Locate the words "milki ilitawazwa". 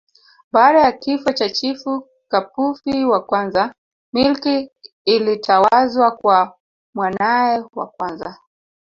4.13-6.11